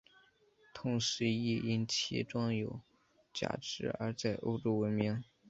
[0.73, 2.81] 同时亦因其装有
[3.31, 5.23] 假肢而在欧洲闻名。